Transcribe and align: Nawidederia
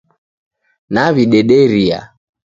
Nawidederia 0.93 1.99